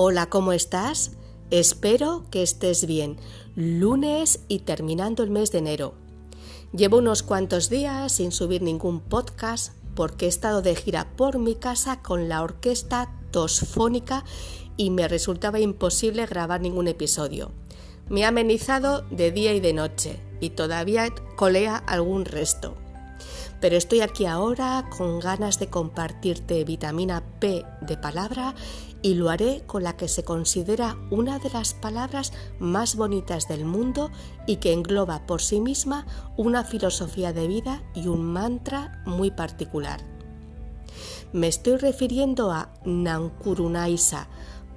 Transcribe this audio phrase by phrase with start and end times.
[0.00, 1.10] Hola, ¿cómo estás?
[1.50, 3.16] Espero que estés bien.
[3.56, 5.94] Lunes y terminando el mes de enero.
[6.72, 11.56] Llevo unos cuantos días sin subir ningún podcast porque he estado de gira por mi
[11.56, 14.24] casa con la orquesta tosfónica
[14.76, 17.50] y me resultaba imposible grabar ningún episodio.
[18.08, 22.76] Me ha amenizado de día y de noche y todavía colea algún resto.
[23.60, 28.54] Pero estoy aquí ahora con ganas de compartirte vitamina P de palabra
[29.02, 33.64] y lo haré con la que se considera una de las palabras más bonitas del
[33.64, 34.10] mundo
[34.46, 40.00] y que engloba por sí misma una filosofía de vida y un mantra muy particular.
[41.32, 44.28] Me estoy refiriendo a Nankurunaisa,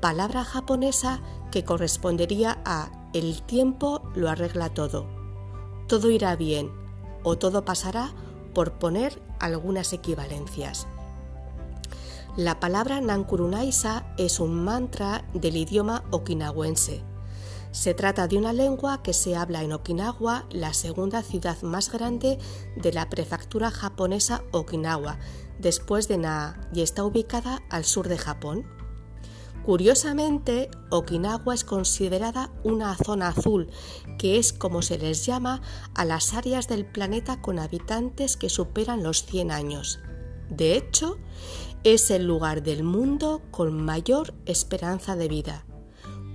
[0.00, 5.06] palabra japonesa que correspondería a el tiempo lo arregla todo.
[5.86, 6.70] Todo irá bien
[7.22, 8.12] o todo pasará
[8.54, 10.86] por poner algunas equivalencias.
[12.36, 17.02] La palabra Nankurunaisa es un mantra del idioma okinawense.
[17.72, 22.38] Se trata de una lengua que se habla en Okinawa, la segunda ciudad más grande
[22.76, 25.18] de la prefectura japonesa Okinawa,
[25.58, 28.64] después de Naha, y está ubicada al sur de Japón.
[29.64, 33.70] Curiosamente, Okinawa es considerada una zona azul,
[34.18, 35.62] que es como se les llama
[35.94, 39.98] a las áreas del planeta con habitantes que superan los 100 años.
[40.50, 41.18] De hecho,
[41.84, 45.64] es el lugar del mundo con mayor esperanza de vida.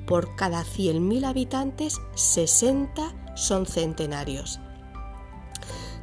[0.08, 4.60] Por cada 100.000 habitantes, 60 son centenarios.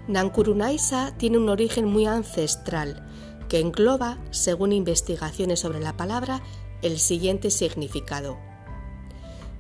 [0.09, 3.09] Nankurunaisa tiene un origen muy ancestral
[3.49, 6.43] que engloba, según investigaciones sobre la palabra,
[6.83, 8.39] el siguiente significado.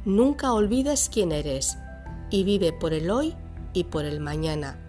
[0.04, 1.76] Nunca olvides quién eres
[2.30, 3.36] y vive por el hoy
[3.72, 4.81] y por el mañana.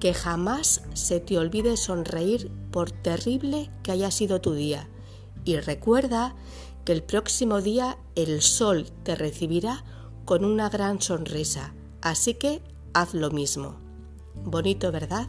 [0.00, 4.88] Que jamás se te olvide sonreír por terrible que haya sido tu día.
[5.44, 6.34] Y recuerda
[6.84, 9.84] que el próximo día el sol te recibirá
[10.24, 11.74] con una gran sonrisa.
[12.00, 12.62] Así que
[12.94, 13.76] haz lo mismo.
[14.34, 15.28] Bonito, ¿verdad?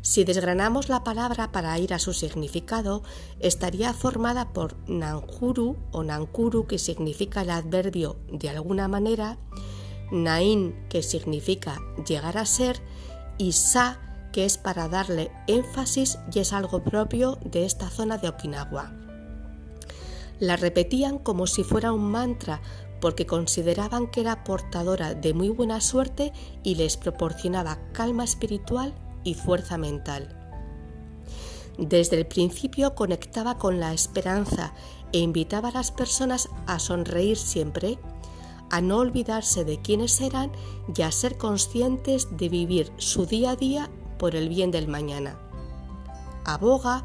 [0.00, 3.02] Si desgranamos la palabra para ir a su significado,
[3.40, 9.38] estaría formada por nanjuru o nankuru, que significa el adverbio de alguna manera,
[10.10, 12.80] nain, que significa llegar a ser,
[13.38, 13.98] y sa,
[14.32, 18.92] que es para darle énfasis y es algo propio de esta zona de Okinawa.
[20.38, 22.60] La repetían como si fuera un mantra
[23.00, 26.32] porque consideraban que era portadora de muy buena suerte
[26.62, 28.94] y les proporcionaba calma espiritual
[29.24, 30.34] y fuerza mental.
[31.78, 34.74] Desde el principio conectaba con la esperanza
[35.12, 37.98] e invitaba a las personas a sonreír siempre,
[38.70, 40.52] a no olvidarse de quiénes eran
[40.94, 45.38] y a ser conscientes de vivir su día a día por el bien del mañana.
[46.44, 47.04] Aboga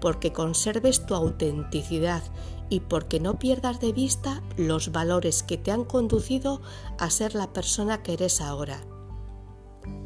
[0.00, 2.22] porque conserves tu autenticidad
[2.70, 6.62] y porque no pierdas de vista los valores que te han conducido
[6.98, 8.80] a ser la persona que eres ahora.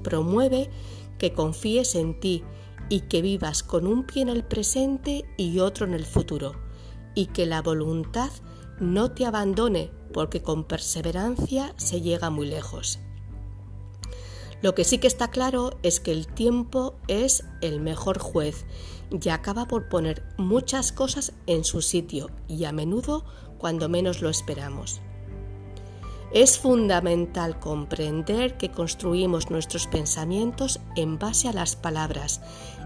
[0.03, 0.71] Promueve
[1.19, 2.43] que confíes en ti
[2.88, 6.53] y que vivas con un pie en el presente y otro en el futuro,
[7.15, 8.31] y que la voluntad
[8.81, 13.01] no te abandone porque con perseverancia se llega muy lejos.
[14.63, 18.65] Lo que sí que está claro es que el tiempo es el mejor juez
[19.11, 23.25] y acaba por poner muchas cosas en su sitio y a menudo
[23.59, 25.03] cuando menos lo esperamos.
[26.33, 32.41] Es fundamental comprender que construimos nuestros pensamientos en base a las palabras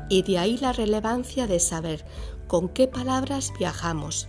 [0.08, 2.06] y de ahí la relevancia de saber
[2.46, 4.28] con qué palabras viajamos,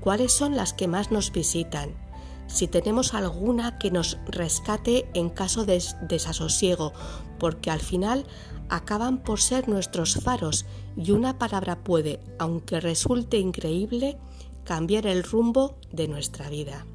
[0.00, 2.05] cuáles son las que más nos visitan,
[2.46, 6.92] si tenemos alguna que nos rescate en caso de desasosiego,
[7.38, 8.26] porque al final
[8.68, 14.18] acaban por ser nuestros faros y una palabra puede, aunque resulte increíble,
[14.64, 16.86] cambiar el rumbo de nuestra vida.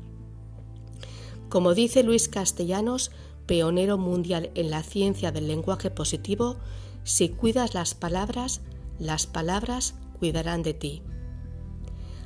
[1.49, 3.11] Como dice Luis Castellanos,
[3.45, 6.57] pionero mundial en la ciencia del lenguaje positivo,
[7.03, 8.61] si cuidas las palabras,
[8.99, 11.03] las palabras cuidarán de ti.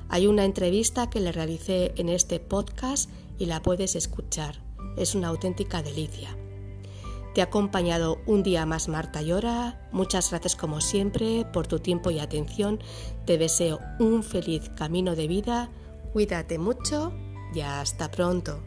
[0.10, 4.62] Hay una entrevista que le realicé en este podcast y la puedes escuchar.
[4.98, 6.38] Es una auténtica delicia.
[7.34, 9.90] Te ha acompañado un día más Marta Llora.
[9.92, 12.80] Muchas gracias como siempre por tu tiempo y atención.
[13.26, 15.70] Te deseo un feliz camino de vida.
[16.14, 17.12] Cuídate mucho
[17.54, 18.64] y hasta pronto.